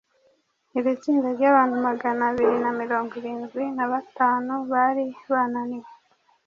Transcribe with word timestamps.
Iri 0.77 0.93
tsinda 1.01 1.27
ry’abantu 1.37 1.75
magana 1.87 2.21
abiri 2.31 2.55
na 2.63 2.71
mirongo 2.79 3.11
irindwi 3.19 3.63
na 3.77 3.85
batanu 3.91 4.53
bari 4.71 5.05
bananiwe 5.31 5.89